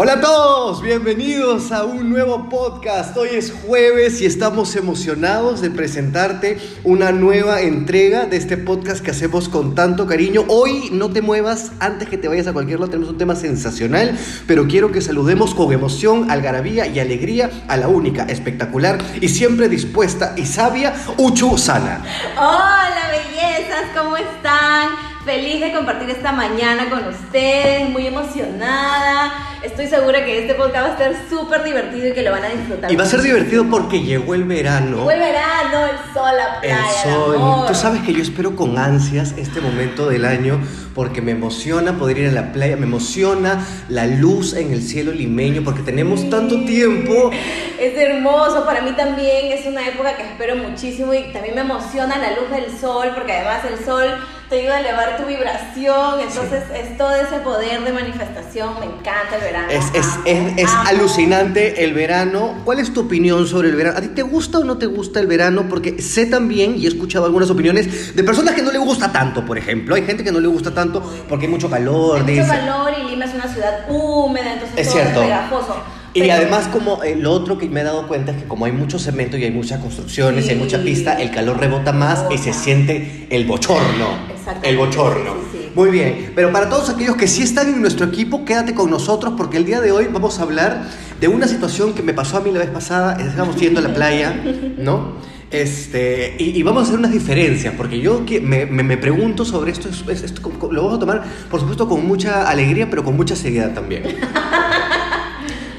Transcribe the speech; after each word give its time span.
Hola 0.00 0.12
a 0.12 0.20
todos, 0.20 0.80
bienvenidos 0.80 1.72
a 1.72 1.84
un 1.84 2.08
nuevo 2.08 2.48
podcast. 2.48 3.16
Hoy 3.16 3.30
es 3.32 3.52
jueves 3.52 4.20
y 4.20 4.26
estamos 4.26 4.76
emocionados 4.76 5.60
de 5.60 5.72
presentarte 5.72 6.56
una 6.84 7.10
nueva 7.10 7.62
entrega 7.62 8.24
de 8.26 8.36
este 8.36 8.56
podcast 8.56 9.04
que 9.04 9.10
hacemos 9.10 9.48
con 9.48 9.74
tanto 9.74 10.06
cariño. 10.06 10.44
Hoy 10.46 10.90
no 10.92 11.10
te 11.10 11.20
muevas 11.20 11.72
antes 11.80 12.08
que 12.08 12.16
te 12.16 12.28
vayas 12.28 12.46
a 12.46 12.52
cualquier 12.52 12.78
lado, 12.78 12.92
tenemos 12.92 13.10
un 13.10 13.18
tema 13.18 13.34
sensacional, 13.34 14.16
pero 14.46 14.68
quiero 14.68 14.92
que 14.92 15.00
saludemos 15.00 15.52
con 15.52 15.72
emoción, 15.72 16.30
algarabía 16.30 16.86
y 16.86 17.00
alegría 17.00 17.50
a 17.66 17.76
la 17.76 17.88
única, 17.88 18.22
espectacular 18.22 18.98
y 19.20 19.28
siempre 19.28 19.68
dispuesta 19.68 20.34
y 20.36 20.46
sabia 20.46 20.94
Uchu 21.16 21.58
Sana. 21.58 22.04
Hola 22.36 23.10
bellezas, 23.10 23.86
¿cómo 23.96 24.16
están? 24.16 25.17
Feliz 25.28 25.60
de 25.60 25.74
compartir 25.74 26.08
esta 26.08 26.32
mañana 26.32 26.88
con 26.88 27.06
ustedes, 27.06 27.90
muy 27.90 28.06
emocionada. 28.06 29.30
Estoy 29.62 29.86
segura 29.86 30.24
que 30.24 30.38
este 30.38 30.54
podcast 30.54 30.86
va 30.86 30.88
a 30.88 30.92
estar 30.92 31.28
súper 31.28 31.64
divertido 31.64 32.08
y 32.08 32.12
que 32.14 32.22
lo 32.22 32.30
van 32.30 32.44
a 32.44 32.48
disfrutar. 32.48 32.90
Y 32.90 32.96
va 32.96 33.04
a 33.04 33.06
ser 33.06 33.20
divertido 33.20 33.66
porque 33.68 34.00
llegó 34.00 34.34
el 34.34 34.44
verano. 34.44 34.96
Llegó 34.96 35.10
el 35.10 35.18
verano, 35.18 35.84
el 35.84 36.14
sol, 36.14 36.30
la 36.34 36.60
playa. 36.62 36.78
El 37.04 37.12
sol. 37.12 37.66
Tú 37.68 37.74
sabes 37.74 38.00
que 38.04 38.14
yo 38.14 38.22
espero 38.22 38.56
con 38.56 38.78
ansias 38.78 39.34
este 39.36 39.60
momento 39.60 40.08
del 40.08 40.24
año 40.24 40.62
porque 40.94 41.20
me 41.20 41.32
emociona 41.32 41.98
poder 41.98 42.16
ir 42.16 42.28
a 42.30 42.32
la 42.32 42.50
playa, 42.50 42.78
me 42.78 42.86
emociona 42.86 43.62
la 43.90 44.06
luz 44.06 44.54
en 44.54 44.72
el 44.72 44.80
cielo 44.80 45.12
limeño 45.12 45.62
porque 45.62 45.82
tenemos 45.82 46.30
tanto 46.30 46.64
tiempo. 46.64 47.32
Es 47.78 47.98
hermoso, 47.98 48.64
para 48.64 48.80
mí 48.80 48.92
también 48.92 49.52
es 49.52 49.66
una 49.66 49.86
época 49.86 50.16
que 50.16 50.22
espero 50.22 50.56
muchísimo 50.56 51.12
y 51.12 51.24
también 51.34 51.54
me 51.54 51.60
emociona 51.60 52.16
la 52.16 52.30
luz 52.30 52.50
del 52.50 52.78
sol 52.80 53.10
porque 53.14 53.34
además 53.34 53.62
el 53.70 53.84
sol 53.84 54.06
te 54.48 54.60
ayuda 54.60 54.76
a 54.76 54.80
elevar 54.80 55.16
tu 55.18 55.26
vibración, 55.26 56.20
entonces 56.20 56.62
es 56.74 56.96
todo 56.96 57.14
ese 57.14 57.40
poder 57.40 57.82
de 57.84 57.92
manifestación, 57.92 58.80
me 58.80 58.86
encanta 58.86 59.36
el 59.36 59.40
verano. 59.42 59.68
Es, 59.70 59.84
es, 59.92 60.06
es, 60.24 60.58
es 60.58 60.70
alucinante 60.86 61.84
el 61.84 61.92
verano. 61.92 62.62
¿Cuál 62.64 62.78
es 62.78 62.92
tu 62.94 63.02
opinión 63.02 63.46
sobre 63.46 63.68
el 63.68 63.76
verano? 63.76 63.98
¿A 63.98 64.00
ti 64.00 64.08
te 64.08 64.22
gusta 64.22 64.58
o 64.58 64.64
no 64.64 64.78
te 64.78 64.86
gusta 64.86 65.20
el 65.20 65.26
verano? 65.26 65.66
Porque 65.68 66.00
sé 66.00 66.26
también 66.26 66.76
y 66.76 66.86
he 66.86 66.88
escuchado 66.88 67.26
algunas 67.26 67.50
opiniones 67.50 68.16
de 68.16 68.24
personas 68.24 68.54
que 68.54 68.62
no 68.62 68.72
le 68.72 68.78
gusta 68.78 69.12
tanto, 69.12 69.44
por 69.44 69.58
ejemplo. 69.58 69.94
Hay 69.94 70.04
gente 70.04 70.24
que 70.24 70.32
no 70.32 70.40
le 70.40 70.48
gusta 70.48 70.72
tanto 70.72 71.02
porque 71.28 71.44
hay 71.44 71.52
mucho 71.52 71.68
calor. 71.68 72.24
Hay 72.26 72.36
mucho 72.36 72.48
calor 72.48 72.92
y 72.98 73.10
Lima 73.10 73.26
es 73.26 73.34
una 73.34 73.52
ciudad 73.52 73.86
húmeda, 73.90 74.54
entonces 74.54 74.78
es 74.78 74.86
todo 74.86 74.96
cierto. 74.96 75.20
es 75.20 75.26
pegajoso. 75.26 75.97
Y 76.24 76.30
además 76.30 76.68
como 76.68 77.02
eh, 77.02 77.16
lo 77.16 77.32
otro 77.32 77.58
que 77.58 77.68
me 77.68 77.80
he 77.80 77.84
dado 77.84 78.06
cuenta 78.06 78.32
es 78.32 78.42
que 78.42 78.48
como 78.48 78.64
hay 78.64 78.72
mucho 78.72 78.98
cemento 78.98 79.36
y 79.36 79.44
hay 79.44 79.50
muchas 79.50 79.80
construcciones 79.80 80.46
y 80.46 80.50
hay 80.50 80.56
mucha 80.56 80.82
pista, 80.82 81.14
el 81.14 81.30
calor 81.30 81.58
rebota 81.58 81.92
más 81.92 82.24
y 82.30 82.38
se 82.38 82.52
siente 82.52 83.26
el 83.30 83.46
bochorno. 83.46 84.38
El 84.62 84.76
bochorno. 84.76 85.34
Sí, 85.52 85.58
sí. 85.60 85.70
Muy 85.74 85.90
bien, 85.90 86.32
pero 86.34 86.50
para 86.52 86.68
todos 86.68 86.90
aquellos 86.90 87.16
que 87.16 87.28
sí 87.28 87.42
están 87.42 87.68
en 87.68 87.80
nuestro 87.80 88.06
equipo, 88.06 88.44
quédate 88.44 88.74
con 88.74 88.90
nosotros 88.90 89.34
porque 89.36 89.58
el 89.58 89.64
día 89.64 89.80
de 89.80 89.92
hoy 89.92 90.08
vamos 90.10 90.38
a 90.38 90.42
hablar 90.42 90.88
de 91.20 91.28
una 91.28 91.46
situación 91.46 91.94
que 91.94 92.02
me 92.02 92.14
pasó 92.14 92.38
a 92.38 92.40
mí 92.40 92.50
la 92.50 92.60
vez 92.60 92.70
pasada, 92.70 93.16
estábamos 93.20 93.56
yendo 93.56 93.80
a 93.80 93.82
la 93.82 93.94
playa, 93.94 94.42
¿no? 94.78 95.16
Este, 95.50 96.36
y, 96.38 96.58
y, 96.58 96.62
vamos 96.62 96.82
a 96.82 96.86
hacer 96.86 96.98
unas 96.98 97.10
diferencias, 97.10 97.72
porque 97.74 98.00
yo 98.00 98.22
me, 98.42 98.66
me, 98.66 98.82
me 98.82 98.98
pregunto 98.98 99.46
sobre 99.46 99.72
esto, 99.72 99.88
esto, 99.88 100.10
esto, 100.12 100.42
lo 100.70 100.82
vamos 100.82 100.98
a 100.98 101.00
tomar, 101.00 101.24
por 101.50 101.60
supuesto, 101.60 101.88
con 101.88 102.06
mucha 102.06 102.46
alegría, 102.46 102.90
pero 102.90 103.02
con 103.02 103.16
mucha 103.16 103.34
seriedad 103.34 103.72
también. 103.72 104.02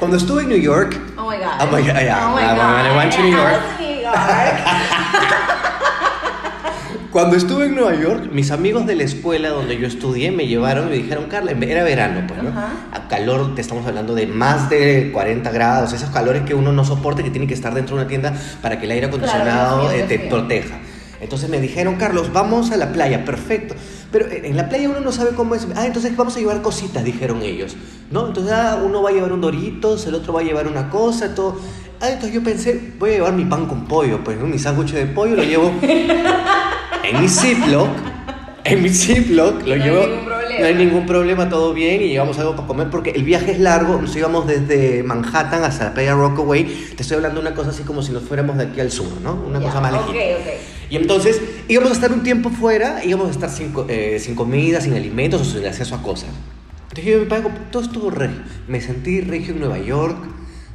Cuando 0.10 0.26
estuve 0.26 0.42
en 0.42 0.50
New 0.50 0.58
York. 0.58 1.00
Oh 1.20 1.30
my 1.30 1.38
god. 1.38 1.62
Oh 1.62 1.68
my 1.68 1.84
god, 1.84 2.02
yeah. 2.02 2.32
Oh 2.32 2.36
my 2.36 2.42
god. 2.42 2.84
I 2.84 2.98
went 2.98 3.14
to 3.14 3.22
New 3.22 3.32
York. 3.32 3.62
New 3.80 4.02
York. 4.02 4.16
Cuando 7.12 7.36
estuve 7.36 7.68
en 7.68 7.76
Nueva 7.76 7.94
York, 7.94 8.32
mis 8.32 8.50
amigos 8.50 8.88
de 8.88 8.96
la 8.96 9.04
escuela 9.04 9.50
donde 9.50 9.78
yo 9.78 9.86
estudié 9.86 10.32
me 10.32 10.48
llevaron 10.48 10.88
y 10.88 10.90
me 10.90 10.96
dijeron, 10.96 11.26
Carla, 11.26 11.52
era 11.52 11.84
verano, 11.84 12.26
pues, 12.28 12.42
¿no? 12.42 12.50
Ajá. 12.50 12.70
A 12.92 13.08
calor, 13.08 13.54
te 13.54 13.62
estamos 13.62 13.86
hablando 13.86 14.16
de 14.16 14.26
más 14.26 14.72
de 14.72 15.12
40 15.14 15.52
grados, 15.52 15.94
esos 15.94 16.10
calores 16.10 16.42
que 16.42 16.56
uno 16.56 16.72
no 16.72 16.84
soporta, 16.84 17.22
que 17.22 17.30
tiene 17.30 17.46
que 17.46 17.54
estar 17.54 17.76
dentro 17.76 17.96
de 17.96 18.02
una 18.02 18.10
tienda 18.10 18.34
para 18.64 18.80
que 18.80 18.86
el 18.86 18.92
aire 18.92 19.06
acondicionado 19.06 19.82
Claro, 19.82 19.96
eh, 19.96 20.06
te 20.08 20.18
proteja. 20.18 20.80
Entonces 21.22 21.50
me 21.50 21.62
dijeron, 21.62 21.98
Carlos, 21.98 22.34
vamos 22.34 22.72
a 22.72 22.78
la 22.78 22.94
playa, 22.94 23.26
perfecto. 23.26 23.76
Pero 24.12 24.28
en 24.30 24.58
la 24.58 24.70
playa 24.70 24.90
uno 24.90 25.00
no 25.02 25.12
sabe 25.12 25.32
cómo 25.36 25.56
es. 25.56 25.68
Ah, 25.76 25.86
entonces 25.86 26.16
vamos 26.16 26.36
a 26.36 26.40
llevar 26.40 26.62
cositas, 26.62 27.04
dijeron 27.04 27.42
ellos. 27.42 27.76
¿No? 28.12 28.28
Entonces 28.28 28.54
ah, 28.54 28.82
uno 28.84 29.04
va 29.04 29.10
a 29.10 29.14
llevar 29.14 29.32
un 29.32 29.42
Doritos, 29.42 30.08
el 30.08 30.16
otro 30.16 30.34
va 30.34 30.42
a 30.42 30.44
llevar 30.44 30.68
una 30.68 30.90
cosa, 30.90 31.36
todo. 31.36 31.60
Ah, 32.02 32.08
entonces 32.10 32.34
yo 32.34 32.44
pensé, 32.44 32.94
voy 32.98 33.12
a 33.12 33.14
llevar 33.14 33.34
mi 33.34 33.46
pan 33.46 33.66
con 33.66 33.86
pollo, 33.86 34.24
pues, 34.24 34.38
¿no? 34.40 34.48
mi 34.48 34.58
sándwich 34.58 34.94
de 34.94 35.06
pollo 35.06 35.36
lo 35.36 35.44
llevo 35.44 35.72
en 35.82 37.22
mi 37.22 37.28
Ziploc. 37.28 37.90
En 38.64 38.84
mi 38.84 38.90
Ziploc 38.90 39.66
lo 39.66 39.76
llevo. 39.76 40.29
No 40.60 40.66
hay 40.66 40.76
ningún 40.76 41.06
problema, 41.06 41.50
todo 41.50 41.74
bien 41.74 42.02
y 42.02 42.10
llevamos 42.10 42.38
algo 42.40 42.56
para 42.56 42.68
comer 42.68 42.90
porque 42.90 43.12
el 43.12 43.24
viaje 43.24 43.52
es 43.52 43.60
largo. 43.60 44.00
Nos 44.02 44.16
íbamos 44.16 44.48
desde 44.48 45.04
Manhattan 45.04 45.64
hasta 45.64 45.86
la 45.86 45.94
playa 45.94 46.14
Rockaway. 46.16 46.66
Te 46.96 47.02
estoy 47.04 47.16
hablando 47.18 47.42
de 47.42 47.48
una 47.48 47.56
cosa 47.56 47.70
así 47.70 47.84
como 47.84 48.02
si 48.02 48.12
nos 48.12 48.24
fuéramos 48.24 48.58
de 48.58 48.66
aquí 48.66 48.80
al 48.80 48.92
sur, 48.92 49.08
¿no? 49.24 49.34
Una 49.48 49.60
Ya, 49.60 49.66
cosa 49.66 49.82
más 49.82 49.94
Ok, 49.94 50.14
lejana. 50.14 50.38
ok. 50.38 50.48
Y 50.92 50.96
entonces 50.96 51.42
íbamos 51.68 51.92
a 51.92 51.94
estar 51.94 52.12
un 52.12 52.24
tiempo 52.24 52.50
fuera, 52.50 53.04
íbamos 53.06 53.28
a 53.28 53.32
estar 53.32 53.50
sin, 53.50 53.74
eh, 53.88 54.18
sin 54.20 54.36
comida, 54.36 54.82
sin 54.82 54.94
alimentos 54.94 55.42
o 55.42 55.46
sin 55.46 55.66
acceso 55.66 55.94
a 55.96 56.02
cosas. 56.02 56.30
Entonces 56.90 57.06
yo 57.14 57.20
me 57.20 57.26
pago, 57.28 57.52
todo 57.72 57.84
estuvo 57.84 58.10
regio. 58.10 58.38
Me 58.68 58.82
sentí 58.82 59.22
regio 59.22 59.54
en 59.54 59.60
Nueva 59.60 59.78
York, 59.78 60.18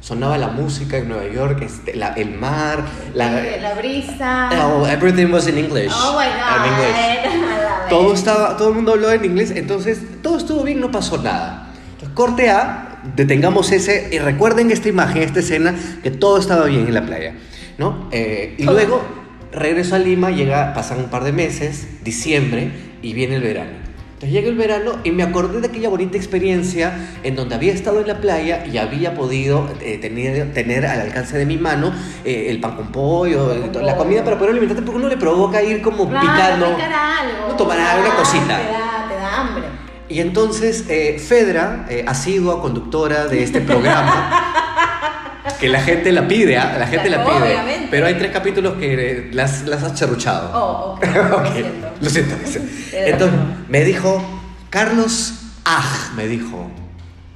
sonaba 0.05 0.37
la 0.37 0.49
música 0.49 0.97
en 0.97 1.07
Nueva 1.09 1.27
York, 1.33 1.63
este, 1.63 1.95
la- 1.95 2.13
el 2.13 2.29
mar, 2.37 2.83
la... 3.15 3.41
Sí, 3.41 3.47
la 3.59 3.73
brisa. 3.73 4.49
Oh, 4.67 4.85
everything 4.85 5.31
was 5.33 5.47
in 5.47 5.57
English. 5.57 5.91
Oh 5.91 6.19
my 6.19 6.27
god. 6.27 6.65
En 6.65 6.71
inglés. 6.71 7.89
Todo 7.89 8.13
estaba, 8.13 8.55
todo 8.55 8.69
el 8.69 8.75
mundo 8.75 8.91
habló 8.93 9.11
en 9.11 9.25
inglés, 9.25 9.51
entonces 9.55 9.99
todo 10.21 10.37
estuvo 10.37 10.63
bien, 10.63 10.79
no 10.79 10.91
pasó 10.91 11.17
nada. 11.17 11.69
Entonces, 11.93 12.09
corte 12.13 12.49
A, 12.51 12.99
detengamos 13.15 13.71
ese 13.71 14.09
y 14.11 14.19
recuerden 14.19 14.69
esta 14.69 14.89
imagen, 14.89 15.23
esta 15.23 15.39
escena, 15.39 15.73
que 16.03 16.11
todo 16.11 16.37
estaba 16.37 16.65
bien 16.65 16.85
en 16.87 16.93
la 16.93 17.03
playa, 17.05 17.33
¿no? 17.79 18.07
Eh, 18.11 18.55
y 18.59 18.65
Todo. 18.65 18.73
luego 18.75 19.01
regreso 19.51 19.95
a 19.95 19.99
Lima, 19.99 20.29
llega, 20.29 20.73
pasan 20.75 20.99
un 20.99 21.05
par 21.09 21.23
de 21.23 21.31
meses, 21.31 21.87
diciembre, 22.03 22.71
y 23.01 23.13
viene 23.13 23.37
el 23.37 23.41
verano. 23.41 23.71
Entonces 24.25 24.41
llega 24.41 24.49
el 24.49 24.55
verano 24.57 24.93
y 25.03 25.11
me 25.11 25.21
acordé 25.21 25.61
de 25.61 25.67
aquella 25.67 25.87
bonita 25.89 26.17
experiencia 26.17 26.97
en 27.23 27.35
donde 27.35 27.53
había 27.53 27.71
estado 27.73 28.01
en 28.01 28.07
la 28.07 28.17
playa 28.19 28.65
y 28.65 28.77
había 28.79 29.13
podido 29.13 29.69
eh, 29.81 29.99
tener, 29.99 30.51
tener 30.51 30.83
al 30.87 31.01
alcance 31.01 31.37
de 31.37 31.45
mi 31.45 31.57
mano 31.57 31.93
eh, 32.23 32.47
el 32.49 32.59
pan 32.59 32.75
con 32.75 32.87
pollo, 32.91 33.49
Pan 33.49 33.71
con 33.71 33.85
la 33.85 33.93
pollo. 33.93 33.97
comida 34.03 34.23
para 34.23 34.37
poder 34.37 34.51
alimentarte 34.51 34.81
porque 34.83 34.97
uno 34.97 35.09
le 35.09 35.17
provoca 35.17 35.61
ir 35.61 35.81
como 35.83 36.09
Claro, 36.09 36.21
picando. 36.27 36.65
algo. 36.65 37.49
No 37.49 37.55
tomar 37.55 37.77
una 37.99 38.15
cosita. 38.15 38.57
Te 38.57 38.71
da, 38.71 39.05
te 39.09 39.15
da 39.15 39.41
hambre. 39.41 39.65
Y 40.09 40.19
entonces 40.21 40.85
eh, 40.89 41.19
Fedra, 41.19 41.85
eh, 41.89 42.03
asidua 42.07 42.61
conductora 42.63 43.25
de 43.27 43.43
este 43.43 43.61
programa, 43.61 44.64
que 45.59 45.69
la 45.69 45.81
gente 45.81 46.11
la 46.11 46.27
pide, 46.27 46.57
¿ah? 46.57 46.75
la 46.77 46.87
gente 46.87 47.09
la 47.09 47.23
pide, 47.23 47.43
obviamente. 47.43 47.87
pero 47.91 48.07
hay 48.07 48.15
tres 48.15 48.31
capítulos 48.31 48.75
que 48.75 49.29
las, 49.31 49.65
las 49.65 49.83
has 49.83 49.93
cherruchado. 49.93 50.51
Oh, 50.53 50.93
ok. 50.95 51.03
Ok, 51.33 51.45
Lo 51.45 51.51
siento. 51.51 51.87
Lo 52.01 52.09
siento, 52.09 52.35
Entonces 52.93 53.39
me 53.69 53.83
dijo, 53.83 54.21
Carlos, 54.69 55.33
ah, 55.65 56.11
me 56.15 56.27
dijo, 56.27 56.69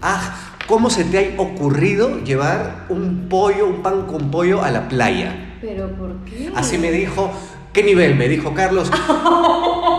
ah, 0.02 0.36
¿cómo 0.68 0.90
se 0.90 1.04
te 1.04 1.36
ha 1.38 1.42
ocurrido 1.42 2.20
llevar 2.24 2.86
un 2.90 3.28
pollo, 3.30 3.68
un 3.68 3.82
pan 3.84 4.04
con 4.08 4.32
pollo 4.32 4.64
a 4.64 4.72
la 4.72 4.88
playa? 4.88 5.58
¿Pero 5.62 5.90
por 5.96 6.24
qué? 6.26 6.52
Así 6.56 6.78
me 6.78 6.92
dijo, 6.92 7.32
¿qué 7.74 7.84
nivel? 7.84 8.16
Me 8.16 8.28
dijo 8.28 8.54
Carlos, 8.54 8.90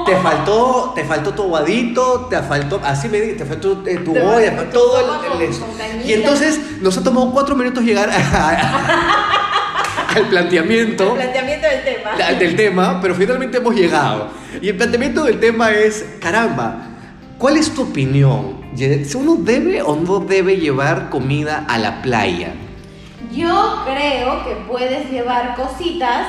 te 0.07 0.17
faltó, 0.17 0.93
te 0.95 1.05
faltó 1.05 1.33
tu 1.35 1.43
aguadito, 1.45 2.27
te 2.31 2.39
faltó, 2.43 2.81
así 2.85 3.09
me 3.09 3.21
dijo, 3.21 3.39
te 3.39 3.45
faltó 3.45 3.83
eh, 3.87 3.97
tu 3.99 4.13
olla, 4.17 4.69
todo 4.71 4.99
el, 4.99 5.43
el- 5.43 5.51
cañita. 5.79 6.07
Y 6.09 6.13
entonces 6.15 6.61
nos 6.81 6.97
ha 6.99 7.03
tomado 7.05 7.31
cuatro 7.33 7.55
minutos 7.57 7.85
llegar 7.85 8.11
al 10.15 10.23
planteamiento 10.29 11.05
El 11.11 11.15
planteamiento 11.15 11.67
del 11.69 11.85
tema. 11.85 12.39
del 12.39 12.57
tema, 12.57 12.99
pero 13.01 13.15
finalmente 13.15 13.59
hemos 13.59 13.75
llegado. 13.75 14.29
Y 14.61 14.69
el 14.69 14.77
planteamiento 14.77 15.25
del 15.25 15.39
tema 15.39 15.71
es, 15.71 16.05
caramba, 16.21 16.89
¿cuál 17.39 17.57
es 17.57 17.71
tu 17.73 17.83
opinión? 17.83 18.59
¿Si 18.75 19.17
uno 19.17 19.37
debe 19.37 19.83
o 19.83 19.95
no 19.97 20.21
debe 20.21 20.57
llevar 20.57 21.11
comida 21.11 21.65
a 21.69 21.79
la 21.79 22.03
playa? 22.03 22.55
Yo 23.33 23.83
creo 23.85 24.45
que 24.45 24.55
puedes 24.69 25.09
llevar 25.11 25.55
cositas 25.55 26.27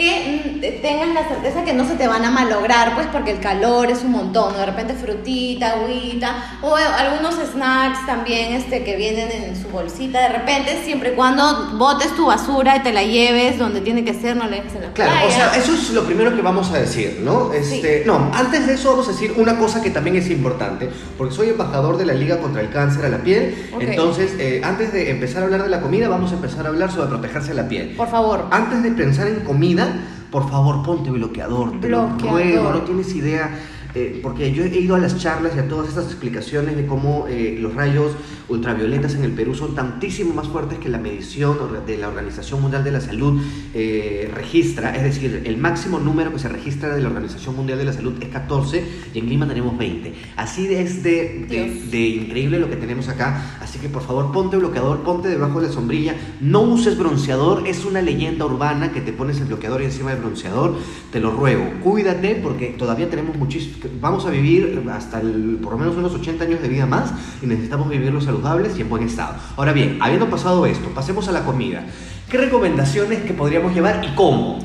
que 0.00 0.50
mm, 0.56 0.80
tengas 0.80 1.08
la 1.08 1.28
certeza 1.28 1.62
que 1.62 1.74
no 1.74 1.86
se 1.86 1.94
te 1.94 2.08
van 2.08 2.24
a 2.24 2.30
malograr, 2.30 2.94
pues 2.94 3.06
porque 3.08 3.32
el 3.32 3.40
calor 3.40 3.90
es 3.90 4.02
un 4.02 4.12
montón, 4.12 4.54
de 4.54 4.64
repente 4.64 4.94
frutita, 4.94 5.72
agüita, 5.72 6.58
o 6.62 6.74
algunos 6.74 7.34
snacks 7.34 8.06
también 8.06 8.54
este, 8.54 8.82
que 8.82 8.96
vienen 8.96 9.30
en 9.30 9.62
su 9.62 9.68
bolsita, 9.68 10.20
de 10.20 10.30
repente, 10.30 10.80
siempre 10.82 11.12
y 11.12 11.14
cuando 11.14 11.76
botes 11.76 12.16
tu 12.16 12.26
basura 12.26 12.78
y 12.78 12.80
te 12.80 12.94
la 12.94 13.02
lleves 13.02 13.58
donde 13.58 13.82
tiene 13.82 14.02
que 14.02 14.14
ser, 14.14 14.36
no 14.36 14.44
la 14.44 14.56
dejes 14.56 14.74
en 14.74 14.82
la 14.82 14.92
Claro, 14.94 15.28
o 15.28 15.30
sea, 15.30 15.54
eso 15.54 15.74
es 15.74 15.90
lo 15.90 16.04
primero 16.04 16.34
que 16.34 16.40
vamos 16.40 16.70
a 16.70 16.78
decir, 16.78 17.20
¿no? 17.22 17.52
Este, 17.52 18.04
No, 18.06 18.30
antes 18.34 18.66
de 18.66 18.74
eso 18.74 18.92
vamos 18.92 19.06
a 19.08 19.12
decir 19.12 19.34
una 19.36 19.58
cosa 19.58 19.82
que 19.82 19.90
también 19.90 20.16
es 20.16 20.30
importante, 20.30 20.88
porque 21.18 21.34
soy 21.34 21.50
embajador 21.50 21.98
de 21.98 22.06
la 22.06 22.14
Liga 22.14 22.38
contra 22.38 22.62
el 22.62 22.70
Cáncer 22.70 23.04
a 23.04 23.10
la 23.10 23.18
Piel, 23.18 23.54
entonces 23.78 24.32
eh, 24.38 24.62
antes 24.64 24.94
de 24.94 25.10
empezar 25.10 25.42
a 25.42 25.44
hablar 25.44 25.62
de 25.62 25.68
la 25.68 25.82
comida, 25.82 26.08
vamos 26.08 26.32
a 26.32 26.36
empezar 26.36 26.64
a 26.64 26.70
hablar 26.70 26.90
sobre 26.90 27.08
protegerse 27.08 27.52
la 27.52 27.68
piel. 27.68 27.90
Por 27.96 28.08
favor. 28.08 28.46
Antes 28.50 28.82
de 28.82 28.92
pensar 28.92 29.26
en 29.26 29.40
comida, 29.40 29.89
por 30.30 30.48
favor, 30.48 30.82
ponte 30.84 31.10
bloqueador, 31.10 31.80
te 31.80 31.88
lo 31.88 32.06
Bloqueador. 32.06 32.30
ruego, 32.30 32.70
no 32.72 32.78
tienes 32.82 33.14
idea 33.14 33.50
eh, 33.94 34.20
porque 34.22 34.52
yo 34.52 34.64
he 34.64 34.78
ido 34.78 34.94
a 34.94 34.98
las 34.98 35.18
charlas 35.18 35.52
y 35.56 35.58
a 35.58 35.68
todas 35.68 35.88
estas 35.88 36.06
explicaciones 36.06 36.76
de 36.76 36.86
cómo 36.86 37.26
eh, 37.28 37.56
los 37.60 37.74
rayos 37.74 38.12
ultravioletas 38.48 39.14
en 39.14 39.24
el 39.24 39.32
Perú 39.32 39.54
son 39.54 39.74
tantísimo 39.74 40.34
más 40.34 40.48
fuertes 40.48 40.78
que 40.78 40.88
la 40.88 40.98
medición 40.98 41.56
de 41.86 41.96
la 41.96 42.08
Organización 42.08 42.60
Mundial 42.60 42.84
de 42.84 42.90
la 42.90 43.00
Salud 43.00 43.40
eh, 43.74 44.30
registra, 44.34 44.94
es 44.96 45.02
decir, 45.02 45.42
el 45.44 45.56
máximo 45.56 45.98
número 45.98 46.32
que 46.32 46.38
se 46.38 46.48
registra 46.48 46.94
de 46.94 47.00
la 47.00 47.08
Organización 47.08 47.56
Mundial 47.56 47.78
de 47.78 47.84
la 47.84 47.92
Salud 47.92 48.14
es 48.20 48.28
14 48.28 48.84
y 49.14 49.18
en 49.18 49.28
Lima 49.28 49.46
tenemos 49.46 49.78
20. 49.78 50.12
Así 50.36 50.72
es 50.74 51.02
de, 51.02 51.46
de, 51.48 51.82
de 51.90 52.08
increíble 52.08 52.58
lo 52.58 52.68
que 52.68 52.76
tenemos 52.76 53.08
acá, 53.08 53.58
así 53.60 53.78
que 53.78 53.88
por 53.88 54.02
favor 54.02 54.32
ponte 54.32 54.56
bloqueador, 54.56 55.02
ponte 55.02 55.28
debajo 55.28 55.60
de 55.60 55.68
la 55.68 55.72
sombrilla, 55.72 56.14
no 56.40 56.62
uses 56.62 56.98
bronceador, 56.98 57.66
es 57.66 57.84
una 57.84 58.02
leyenda 58.02 58.44
urbana 58.46 58.92
que 58.92 59.00
te 59.00 59.12
pones 59.12 59.40
el 59.40 59.46
bloqueador 59.46 59.82
encima 59.82 60.10
del 60.10 60.20
bronceador, 60.20 60.76
te 61.12 61.20
lo 61.20 61.30
ruego, 61.30 61.64
cuídate 61.82 62.34
porque 62.42 62.68
todavía 62.68 63.08
tenemos 63.08 63.36
muchísimo, 63.36 63.76
vamos 64.00 64.26
a 64.26 64.30
vivir 64.30 64.84
hasta 64.92 65.20
el, 65.20 65.58
por 65.62 65.72
lo 65.72 65.78
menos 65.78 65.96
unos 65.96 66.14
80 66.14 66.44
años 66.44 66.62
de 66.62 66.68
vida 66.68 66.86
más 66.86 67.12
y 67.42 67.46
necesitamos 67.46 67.88
vivirlos 67.88 68.24
saludables 68.24 68.78
y 68.78 68.82
en 68.82 68.88
buen 68.88 69.02
estado. 69.02 69.36
Ahora 69.56 69.72
bien, 69.72 69.98
habiendo 70.00 70.28
pasado 70.28 70.66
esto, 70.66 70.88
pasemos 70.90 71.28
a 71.28 71.32
la 71.32 71.44
comida. 71.44 71.84
¿Qué 72.28 72.38
recomendaciones 72.38 73.20
que 73.22 73.32
podríamos 73.32 73.74
llevar 73.74 74.04
y 74.04 74.14
cómo? 74.14 74.58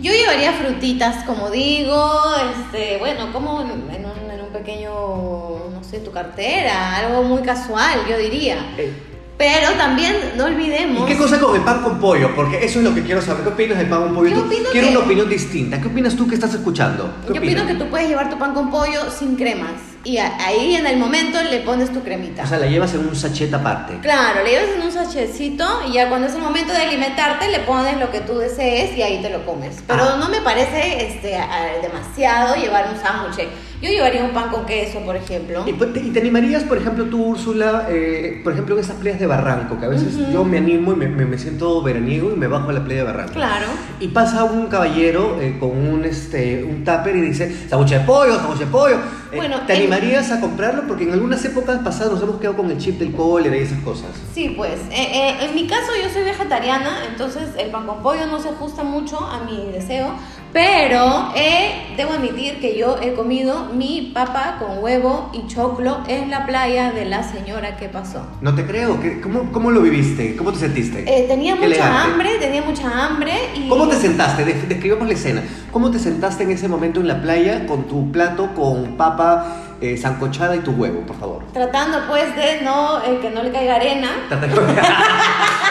Yo 0.00 0.10
llevaría 0.12 0.52
frutitas, 0.52 1.24
como 1.24 1.50
digo, 1.50 2.20
este, 2.56 2.98
bueno, 2.98 3.32
como 3.32 3.60
en 3.60 3.70
un, 3.70 3.90
en 3.90 4.40
un 4.40 4.52
pequeño, 4.52 4.90
no 4.90 5.84
sé, 5.84 5.98
tu 6.00 6.10
cartera, 6.10 6.96
algo 6.96 7.22
muy 7.22 7.42
casual, 7.42 8.00
yo 8.08 8.18
diría. 8.18 8.74
Eh, 8.78 9.11
Pero 9.42 9.72
también 9.76 10.14
no 10.36 10.44
olvidemos. 10.44 11.02
¿Y 11.02 11.12
qué 11.12 11.18
cosa 11.18 11.40
con 11.40 11.56
el 11.56 11.62
pan 11.62 11.82
con 11.82 11.98
pollo? 11.98 12.30
Porque 12.36 12.64
eso 12.64 12.78
es 12.78 12.84
lo 12.84 12.94
que 12.94 13.02
quiero 13.02 13.20
saber. 13.20 13.42
¿Qué 13.42 13.48
opinas 13.48 13.76
del 13.76 13.88
pan 13.88 14.02
con 14.04 14.14
pollo? 14.14 14.28
Yo 14.30 14.36
Tú- 14.36 14.46
opino 14.46 14.68
quiero 14.70 14.86
que- 14.86 14.96
una 14.96 15.04
opinión 15.04 15.28
distinta. 15.28 15.80
¿Qué 15.80 15.88
opinas 15.88 16.14
tú 16.14 16.28
que 16.28 16.36
estás 16.36 16.54
escuchando? 16.54 17.12
¿Qué 17.26 17.34
Yo 17.34 17.40
opinas? 17.40 17.62
opino 17.64 17.66
que 17.78 17.84
tú 17.84 17.90
puedes 17.90 18.08
llevar 18.08 18.30
tu 18.30 18.38
pan 18.38 18.54
con 18.54 18.70
pollo 18.70 19.10
sin 19.10 19.34
cremas. 19.34 19.72
Y 20.04 20.18
ahí 20.18 20.74
en 20.74 20.86
el 20.86 20.96
momento 20.96 21.38
le 21.48 21.60
pones 21.60 21.92
tu 21.92 22.00
cremita. 22.02 22.42
O 22.42 22.46
sea, 22.46 22.58
la 22.58 22.66
llevas 22.66 22.92
en 22.94 23.06
un 23.06 23.14
sachet 23.14 23.54
aparte. 23.54 23.98
Claro, 24.02 24.42
le 24.42 24.50
llevas 24.50 24.70
en 24.76 24.82
un 24.82 24.90
sachecito 24.90 25.64
y 25.88 25.92
ya 25.92 26.08
cuando 26.08 26.26
es 26.26 26.34
el 26.34 26.40
momento 26.42 26.72
de 26.72 26.78
alimentarte 26.78 27.48
le 27.50 27.60
pones 27.60 27.98
lo 28.00 28.10
que 28.10 28.20
tú 28.20 28.36
desees 28.38 28.96
y 28.96 29.02
ahí 29.02 29.22
te 29.22 29.30
lo 29.30 29.46
comes. 29.46 29.76
Pero 29.86 30.02
Ah. 30.02 30.16
no 30.18 30.28
me 30.28 30.40
parece 30.40 31.06
este, 31.06 31.36
demasiado 31.82 32.56
llevar 32.56 32.88
un 32.92 33.00
sándwich. 33.00 33.48
Yo 33.80 33.88
llevaría 33.90 34.22
un 34.22 34.30
pan 34.30 34.48
con 34.50 34.64
queso, 34.64 35.00
por 35.00 35.16
ejemplo. 35.16 35.64
¿Y, 35.66 35.72
pues, 35.72 35.92
te, 35.92 35.98
y 36.00 36.10
te 36.10 36.20
animarías, 36.20 36.62
por 36.62 36.78
ejemplo, 36.78 37.04
tú, 37.06 37.24
Úrsula, 37.24 37.86
eh, 37.90 38.40
por 38.44 38.52
ejemplo, 38.52 38.76
en 38.76 38.80
esas 38.84 38.94
playas 38.96 39.18
de 39.18 39.26
Barranco, 39.26 39.78
que 39.80 39.86
a 39.86 39.88
veces 39.88 40.14
Ujú. 40.14 40.32
yo 40.32 40.44
me 40.44 40.58
animo 40.58 40.92
y 40.92 40.96
me, 40.96 41.08
me- 41.08 41.24
me 41.26 41.36
siento 41.36 41.82
veraniego 41.82 42.30
y 42.32 42.36
me 42.36 42.46
bajo 42.46 42.70
a 42.70 42.72
la 42.72 42.84
playa 42.84 43.00
de 43.00 43.06
Barranco. 43.06 43.32
Claro. 43.34 43.66
Y 43.98 44.08
pasa 44.08 44.44
un 44.44 44.68
caballero 44.68 45.36
eh, 45.40 45.56
con 45.58 45.70
un, 45.70 46.04
este, 46.04 46.62
un 46.62 46.84
tupper 46.84 47.16
y 47.16 47.22
dice, 47.22 47.52
sándwich 47.68 47.90
de 47.90 48.00
pollo, 48.00 48.36
sándwich 48.36 48.58
de 48.60 48.66
pollo. 48.66 48.96
Eh, 49.32 49.36
Bueno, 49.36 49.62
¿Te 49.66 49.72
animarías 49.92 50.30
a 50.32 50.40
comprarlo? 50.40 50.84
Porque 50.88 51.04
en 51.04 51.12
algunas 51.12 51.44
épocas 51.44 51.78
pasadas 51.82 52.12
nos 52.12 52.22
hemos 52.22 52.36
quedado 52.40 52.56
con 52.56 52.70
el 52.70 52.78
chip 52.78 52.98
del 52.98 53.12
cólera 53.12 53.56
y 53.56 53.60
esas 53.60 53.80
cosas. 53.80 54.08
Sí, 54.34 54.54
pues, 54.56 54.80
eh, 54.90 55.08
eh, 55.12 55.36
en 55.44 55.54
mi 55.54 55.66
caso 55.66 55.92
yo 56.02 56.08
soy 56.12 56.22
vegetariana, 56.24 56.90
entonces 57.10 57.48
el 57.58 57.70
pan 57.70 57.86
con 57.86 58.02
pollo 58.02 58.26
no 58.26 58.40
se 58.40 58.48
ajusta 58.50 58.82
mucho 58.82 59.18
a 59.18 59.44
mi 59.44 59.70
deseo, 59.72 60.10
pero 60.52 61.32
eh, 61.34 61.94
debo 61.96 62.12
admitir 62.12 62.60
que 62.60 62.76
yo 62.78 62.96
he 63.00 63.14
comido 63.14 63.66
mi 63.74 64.10
papa 64.14 64.56
con 64.58 64.82
huevo 64.82 65.30
y 65.32 65.46
choclo 65.46 65.98
en 66.08 66.30
la 66.30 66.44
playa 66.46 66.92
de 66.92 67.06
la 67.06 67.22
señora 67.22 67.76
que 67.76 67.88
pasó. 67.88 68.26
No 68.42 68.54
te 68.54 68.66
creo. 68.66 69.00
¿Qué- 69.00 69.20
¿Cómo, 69.20 69.50
cómo 69.50 69.70
lo 69.70 69.80
viviste? 69.80 70.36
¿Cómo 70.36 70.52
te 70.52 70.58
sentiste? 70.58 71.04
Eh, 71.06 71.26
tenía 71.26 71.54
mucha 71.54 71.66
elegante. 71.66 71.98
hambre, 72.12 72.30
tenía 72.38 72.62
mucha 72.62 73.06
hambre 73.06 73.32
y... 73.56 73.68
¿Cómo 73.68 73.88
te 73.88 73.96
sentaste? 73.96 74.44
Des- 74.44 74.68
Describamos 74.68 75.06
la 75.08 75.14
escena. 75.14 75.42
¿Cómo 75.72 75.90
te 75.90 75.98
sentaste 75.98 76.42
en 76.42 76.50
ese 76.50 76.68
momento 76.68 77.00
en 77.00 77.08
la 77.08 77.22
playa 77.22 77.66
con 77.66 77.84
tu 77.84 78.12
plato 78.12 78.54
con 78.54 78.96
papa 78.98 79.56
eh, 79.82 79.96
sancochada 79.96 80.54
y 80.54 80.60
tu 80.60 80.70
huevo, 80.70 81.00
por 81.00 81.18
favor? 81.18 81.42
Tratando 81.52 81.98
pues 82.08 82.34
de 82.36 82.62
no, 82.62 83.02
eh, 83.04 83.18
que 83.20 83.30
no 83.30 83.42
le 83.42 83.50
caiga 83.50 83.74
arena, 83.74 84.10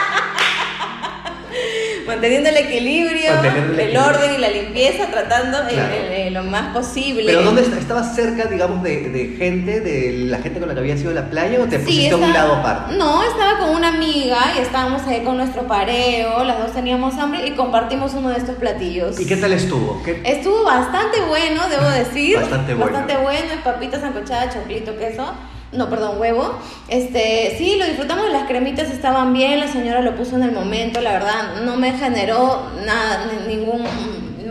manteniendo 2.12 2.50
el 2.50 2.58
equilibrio, 2.58 3.32
Manteniendo 3.34 3.74
el 3.74 3.80
el, 3.80 3.86
equilibrio. 3.88 4.10
orden 4.10 4.34
y 4.36 4.38
la 4.38 4.50
limpieza, 4.50 5.08
tratando 5.08 5.58
eh, 5.60 5.74
Claro. 5.74 5.94
eh, 5.94 6.28
eh, 6.28 6.32
lo 6.32 6.44
más 6.44 6.74
posible. 6.74 7.24
¿Pero 7.26 7.42
dónde 7.44 7.62
est- 7.62 7.74
estabas 7.74 8.16
cerca, 8.16 8.46
digamos, 8.46 8.84
de, 8.84 9.10
de 9.10 9.36
gente, 9.38 9.80
de 9.82 10.12
la 10.28 10.38
gente 10.40 10.60
con 10.60 10.68
la 10.68 10.74
que 10.74 10.80
había 10.82 10.98
sido 10.98 11.14
la 11.14 11.30
playa 11.30 11.60
o 11.62 11.66
te 11.66 11.80
Sí, 11.80 11.86
pusiste 11.86 12.14
a 12.14 12.18
un 12.18 12.34
lado 12.34 12.56
aparte? 12.56 12.96
No, 12.98 13.24
estaba 13.24 13.58
con 13.60 13.70
una 13.70 13.90
amiga 13.90 14.38
y 14.56 14.60
estábamos 14.62 15.02
ahí 15.08 15.22
con 15.24 15.38
nuestro 15.38 15.64
pareo, 15.68 16.44
las 16.44 16.60
dos 16.60 16.74
teníamos 16.74 17.18
hambre 17.18 17.48
y 17.48 17.52
compartimos 17.52 18.14
uno 18.14 18.30
de 18.30 18.38
estos 18.38 18.56
platillos. 18.56 19.20
¿Y 19.20 19.26
qué 19.26 19.38
tal 19.38 19.54
estuvo? 19.54 20.02
¿Qué- 20.04 20.22
Estuvo 20.26 20.64
bastante 20.64 21.20
bueno, 21.22 21.62
debo 21.70 21.90
decir. 21.90 22.38
Bastante 22.38 22.74
bueno. 22.74 22.92
Bastante 22.92 23.18
bueno, 23.18 23.48
papitas 23.64 24.02
sancochadas, 24.02 24.54
choclito, 24.54 24.98
queso. 24.98 25.34
No, 25.72 25.90
perdón, 25.90 26.20
huevo. 26.20 26.54
Este, 26.90 27.56
sí, 27.58 27.78
lo 27.80 27.86
disfrutamos, 27.86 28.30
las 28.32 28.48
cremitas 28.48 28.90
estaban 28.92 29.32
bien, 29.34 29.60
la 29.60 29.68
señora 29.68 30.02
lo 30.02 30.16
puso 30.16 30.36
en 30.36 30.44
el 30.44 30.52
momento, 30.52 31.00
la 31.02 31.14
verdad, 31.14 31.62
no 31.64 31.78
me 31.78 31.94
generó 31.94 32.70
nada, 32.86 33.26
ni- 33.48 33.56
ningún 33.56 33.82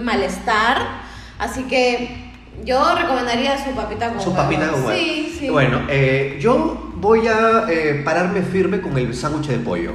malestar. 0.03 0.79
Así 1.39 1.65
que 1.65 2.31
yo 2.65 2.95
recomendaría 2.95 3.63
su 3.63 3.71
papita 3.73 4.09
con 4.11 4.21
Su 4.21 4.31
huevo. 4.31 4.43
papita 4.43 4.69
con 4.71 4.85
huevo. 4.85 4.99
Sí, 4.99 5.37
sí. 5.39 5.49
Bueno, 5.51 5.83
eh, 5.89 6.39
yo 6.41 6.91
voy 6.97 7.27
a 7.29 7.67
eh, 7.71 8.03
pararme 8.05 8.43
firme 8.43 8.81
con 8.81 8.97
el 8.99 9.15
sándwich 9.15 9.49
de 9.49 9.59
pollo. 9.59 9.93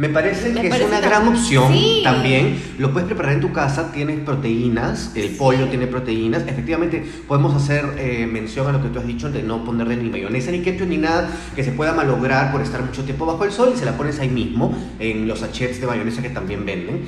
Me 0.00 0.08
parece 0.08 0.48
Me 0.48 0.62
que 0.62 0.68
es 0.68 0.80
una 0.80 0.98
gran 0.98 1.28
opción 1.28 1.70
Sí. 1.74 2.00
también. 2.02 2.58
Lo 2.78 2.90
puedes 2.90 3.06
preparar 3.06 3.34
en 3.34 3.40
tu 3.40 3.52
casa, 3.52 3.92
tienes 3.92 4.18
proteínas, 4.20 5.12
el 5.14 5.28
Sí. 5.28 5.36
pollo 5.38 5.66
tiene 5.68 5.86
proteínas. 5.86 6.42
Efectivamente, 6.48 7.04
podemos 7.28 7.54
hacer 7.54 7.84
eh, 7.98 8.26
mención 8.26 8.66
a 8.66 8.72
lo 8.72 8.82
que 8.82 8.88
tú 8.88 8.98
has 8.98 9.06
dicho 9.06 9.30
de 9.30 9.42
no 9.42 9.62
ponerle 9.62 9.98
ni 9.98 10.08
mayonesa, 10.08 10.52
ni 10.52 10.60
ketchup, 10.60 10.88
ni 10.88 10.96
nada 10.96 11.28
que 11.54 11.62
se 11.62 11.72
pueda 11.72 11.92
malograr 11.92 12.50
por 12.50 12.62
estar 12.62 12.82
mucho 12.82 13.04
tiempo 13.04 13.26
bajo 13.26 13.44
el 13.44 13.52
sol 13.52 13.72
y 13.74 13.78
se 13.78 13.84
la 13.84 13.92
pones 13.98 14.18
ahí 14.20 14.30
mismo 14.30 14.74
en 14.98 15.28
los 15.28 15.40
sachets 15.40 15.82
de 15.82 15.86
mayonesa 15.86 16.22
que 16.22 16.30
también 16.30 16.64
venden. 16.64 17.02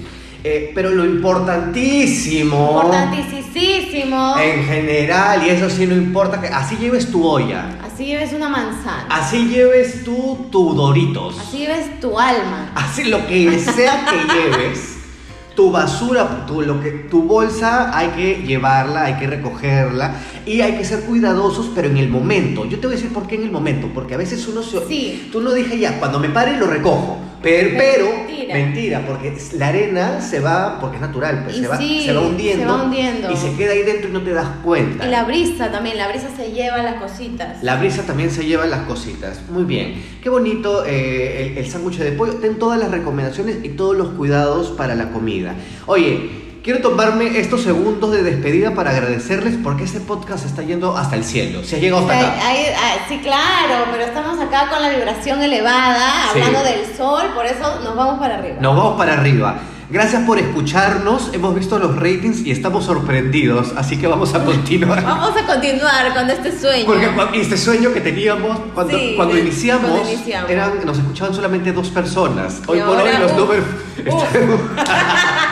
Eh, 0.45 0.73
pero 0.75 0.91
lo 0.91 1.07
importantísimo... 1.07 2.83
Importantísimo. 2.83 4.35
En 4.39 4.65
general, 4.65 5.47
y 5.47 5.51
eso 5.51 5.71
sí 5.71 5.87
no 5.87 5.95
importa, 5.95 6.41
que 6.41 6.49
así 6.49 6.77
lleves 6.77 7.11
tu 7.11 7.25
olla, 7.27 7.79
Así 7.83 7.92
lleves 8.07 8.33
una 8.33 8.49
manzana. 8.49 9.07
así 9.11 9.49
lleves 9.49 10.05
tú 10.05 10.47
tu 10.51 10.75
Doritos, 10.75 11.39
Así 11.39 11.59
lleves 11.59 12.01
tu 12.01 12.19
alma. 12.19 12.73
así 12.75 13.05
lo 13.05 13.27
que 13.27 13.59
sea 13.59 14.05
que 14.07 14.35
lleves, 14.35 14.99
tu 15.55 15.71
basura, 15.71 16.47
tu, 16.47 16.63
lo 16.63 16.81
que, 16.81 16.91
tu 16.91 17.23
bolsa 17.25 17.97
hay 17.97 18.09
que 18.09 18.43
llevarla, 18.43 19.05
hay 19.05 19.15
que 19.15 19.27
recogerla 19.27 20.15
y 20.47 20.63
hay 20.63 20.77
que 20.79 20.85
ser 20.85 21.01
cuidadosos, 21.03 21.71
pero 21.75 21.89
en 21.89 21.99
el 21.99 22.09
momento. 22.09 22.65
Yo 22.65 22.79
te 22.81 22.87
voy 22.87 22.95
a 22.95 22.97
decir 22.97 23.13
por 23.13 23.27
qué 23.27 23.35
en 23.35 23.43
el 23.45 23.51
momento, 23.51 23.89
porque 23.93 24.15
a 24.15 24.17
veces 24.17 24.47
uno 24.49 24.63
se... 24.63 24.87
Sí. 24.89 25.29
Tú 25.31 25.41
no 25.43 25.53
dije 25.53 25.79
ya, 25.79 25.99
cuando 25.99 26.19
me 26.19 26.31
pare 26.31 26.57
lo 26.57 26.67
recojo, 26.67 27.19
pero, 27.43 27.71
pero 27.77 28.07
Mentira. 28.07 28.55
mentira, 28.55 29.05
porque 29.07 29.37
la 29.55 29.69
arena 29.69 30.21
se 30.21 30.41
va, 30.41 30.79
porque 30.81 30.97
es 30.97 31.03
natural, 31.03 31.43
pues 31.45 31.57
se 31.57 31.67
va, 31.69 31.77
sí, 31.77 32.03
se 32.05 32.13
va 32.13 32.21
hundiendo, 32.21 32.65
se 32.65 32.71
va 32.71 32.85
hundiendo. 32.85 33.31
y 33.33 33.37
se 33.37 33.55
queda 33.57 33.73
ahí 33.73 33.83
dentro 33.83 34.09
y 34.11 34.13
no 34.13 34.23
te 34.23 34.33
das 34.33 34.49
cuenta. 34.63 35.07
Y 35.07 35.11
la 35.11 35.25
brisa 35.25 35.71
también, 35.71 35.97
la 35.99 36.09
brisa 36.09 36.29
se 36.37 36.53
lleva 36.53 36.79
las 36.83 36.97
cositas. 36.97 37.63
La 37.63 37.77
brisa 37.77 38.03
también 38.03 38.31
se 38.31 38.45
lleva 38.45 38.67
las 38.67 38.81
cositas. 38.87 39.41
Muy 39.51 39.65
bien. 39.65 40.03
Qué 40.23 40.29
bonito 40.29 40.85
eh, 40.87 41.53
el, 41.53 41.59
el 41.59 41.71
sándwich 41.71 41.99
de 41.99 42.13
pollo. 42.13 42.35
Ten 42.35 42.59
todas 42.59 42.79
las 42.79 42.91
recomendaciones 42.91 43.59
y 43.63 43.71
todos 43.71 43.97
los 43.97 44.11
cuidados 44.11 44.69
para 44.71 44.95
la 44.95 45.11
comida. 45.11 45.55
Oye, 45.87 46.42
quiero 46.63 46.81
tomarme 46.81 47.39
estos 47.39 47.63
segundos 47.63 48.13
de 48.13 48.23
despedida 48.23 48.75
para 48.75 48.91
agradecerles 48.91 49.57
porque 49.63 49.85
este 49.85 50.01
podcast 50.01 50.47
está 50.47 50.63
yendo 50.63 50.97
hasta 50.97 51.17
el 51.17 51.25
cielo. 51.25 51.65
Se 51.65 51.77
ha 51.77 51.79
llegado 51.79 52.03
hasta 52.03 52.19
acá. 52.19 52.35
ay, 52.47 52.67
ay, 52.81 52.99
sí, 53.09 53.19
claro, 53.19 53.87
pero 53.91 54.05
estamos 54.05 54.39
acá 54.39 54.69
con 54.71 54.81
la 54.81 54.91
vibración 54.91 55.43
elevada, 55.43 56.31
Sí. 56.33 56.41
hablando 56.41 56.63
del 56.63 56.97
sol, 56.97 57.25
por 57.35 57.47
eso 57.47 57.81
nos 57.83 57.97
vamos 57.97 58.19
para 58.19 58.37
arriba. 58.37 58.57
Nos 58.61 58.77
vamos 58.77 58.97
para 58.97 59.15
arriba. 59.15 59.57
Gracias 59.91 60.23
por 60.23 60.39
escucharnos. 60.39 61.35
Hemos 61.35 61.55
visto 61.55 61.79
los 61.79 61.95
ratings 61.97 62.47
y 62.47 62.51
estamos 62.51 62.87
sorprendidos. 62.87 63.75
Así 63.77 63.99
que 63.99 64.07
vamos 64.07 64.33
a 64.33 64.43
continuar. 64.43 65.03
Vamos 65.05 65.35
a 65.37 65.45
continuar 65.45 66.15
con 66.15 66.31
este 66.31 66.59
sueño. 66.59 66.87
Porque 66.87 67.11
este 67.35 67.59
sueño 67.59 67.93
que 67.93 68.01
teníamos 68.01 68.59
cuando, 68.73 68.97
Sí, 68.97 69.13
cuando, 69.17 69.37
iniciamos, 69.37 69.91
cuando 69.91 70.11
iniciamos. 70.11 70.51
Eran, 70.51 70.87
nos 70.87 70.97
escuchaban 70.97 71.35
solamente 71.35 71.73
dos 71.73 71.91
personas. 71.91 72.63
Hoy 72.67 72.81
por 72.81 72.97
hoy 72.97 73.11
los 73.21 73.37
números 73.37 73.65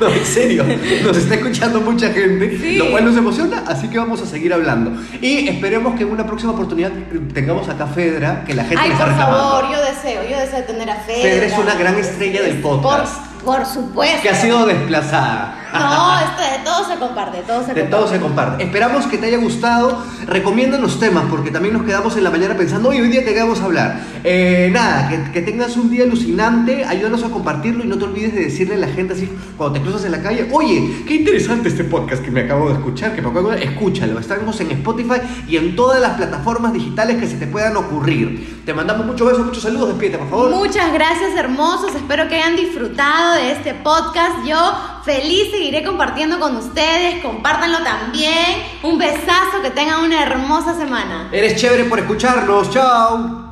No, 0.00 0.08
en 0.12 0.24
serio, 0.24 0.64
nos 1.04 1.16
está 1.16 1.34
escuchando 1.34 1.80
mucha 1.80 2.10
gente, 2.12 2.58
Sí. 2.60 2.76
lo 2.76 2.90
cual 2.90 3.04
nos 3.04 3.16
emociona, 3.16 3.64
así 3.66 3.88
que 3.88 3.98
vamos 3.98 4.20
a 4.22 4.26
seguir 4.26 4.52
hablando. 4.52 4.92
Y 5.20 5.48
esperemos 5.48 5.94
que 5.96 6.02
en 6.02 6.10
una 6.10 6.26
próxima 6.26 6.52
oportunidad 6.52 6.90
tengamos 7.32 7.68
acá 7.68 7.84
a 7.84 7.88
Fedra, 7.88 8.44
que 8.46 8.54
la 8.54 8.64
gente 8.64 8.78
Ay, 8.80 8.90
por 8.90 9.14
favor, 9.16 9.64
yo 9.70 9.78
deseo, 9.82 10.22
yo 10.28 10.38
deseo 10.38 10.64
tener 10.64 10.90
a 10.90 10.96
Fedra. 10.96 11.22
Fedra 11.22 11.46
es 11.46 11.58
una 11.58 11.74
gran 11.74 11.98
estrella 11.98 12.42
del 12.42 12.60
podcast. 12.60 13.25
Por- 13.46 13.64
supuesto. 13.66 14.22
Que 14.22 14.28
ha 14.30 14.34
sido 14.34 14.66
desplazada. 14.66 15.62
No, 15.72 16.18
esto 16.20 16.42
de 16.58 16.64
todo 16.64 16.88
se 16.88 16.96
comparte, 16.98 17.38
todo 17.46 17.60
se 17.64 17.74
De 17.74 17.80
comparte. 17.82 17.90
todo 17.90 18.08
se 18.08 18.20
comparte. 18.20 18.64
Esperamos 18.64 19.06
que 19.06 19.18
te 19.18 19.26
haya 19.26 19.36
gustado. 19.38 20.02
Recomiendan 20.26 20.80
los 20.80 20.98
temas 20.98 21.24
porque 21.28 21.50
también 21.50 21.74
nos 21.74 21.84
quedamos 21.84 22.16
en 22.16 22.24
la 22.24 22.30
mañana 22.30 22.56
pensando, 22.56 22.88
hoy 22.90 23.00
hoy 23.00 23.08
día 23.08 23.24
que 23.24 23.38
vamos 23.38 23.60
a 23.60 23.64
hablar. 23.64 24.00
Eh, 24.24 24.70
nada, 24.72 25.08
que, 25.08 25.32
que 25.32 25.42
tengas 25.42 25.76
un 25.76 25.90
día 25.90 26.04
alucinante, 26.04 26.84
ayúdanos 26.84 27.22
a 27.24 27.28
compartirlo 27.28 27.84
y 27.84 27.88
no 27.88 27.98
te 27.98 28.04
olvides 28.04 28.34
de 28.34 28.44
decirle 28.44 28.74
a 28.76 28.78
la 28.78 28.88
gente 28.88 29.12
así 29.14 29.30
cuando 29.56 29.74
te 29.78 29.82
cruzas 29.82 30.04
en 30.04 30.12
la 30.12 30.22
calle, 30.22 30.48
oye, 30.52 31.04
qué 31.06 31.14
interesante 31.16 31.68
este 31.68 31.84
podcast 31.84 32.22
que 32.24 32.30
me 32.30 32.40
acabo 32.42 32.68
de 32.68 32.74
escuchar, 32.74 33.14
que 33.14 33.20
me 33.22 33.28
acabo 33.28 33.50
de 33.50 33.62
escúchalo. 33.64 34.18
Estamos 34.18 34.58
en 34.60 34.70
Spotify 34.72 35.20
y 35.46 35.56
en 35.56 35.76
todas 35.76 36.00
las 36.00 36.12
plataformas 36.14 36.72
digitales 36.72 37.18
que 37.18 37.26
se 37.26 37.36
te 37.36 37.46
puedan 37.46 37.76
ocurrir. 37.76 38.62
Te 38.64 38.72
mandamos 38.74 39.06
muchos 39.06 39.26
besos, 39.28 39.44
muchos 39.46 39.62
saludos, 39.62 39.88
despídete, 39.90 40.18
por 40.18 40.30
favor. 40.30 40.50
Muchas 40.50 40.92
gracias, 40.92 41.34
hermosos. 41.36 41.94
Espero 41.94 42.26
que 42.28 42.36
hayan 42.36 42.56
disfrutado 42.56 43.35
de 43.36 43.52
este 43.52 43.74
podcast. 43.74 44.44
Yo 44.44 44.58
feliz 45.04 45.50
seguiré 45.50 45.84
compartiendo 45.84 46.40
con 46.40 46.56
ustedes. 46.56 47.22
Compártanlo 47.22 47.78
también. 47.84 48.64
Un 48.82 48.98
besazo, 48.98 49.62
que 49.62 49.70
tengan 49.70 50.04
una 50.04 50.22
hermosa 50.22 50.74
semana. 50.74 51.28
Eres 51.32 51.60
chévere 51.60 51.84
por 51.84 51.98
escucharnos. 52.00 52.70
Chao. 52.70 53.45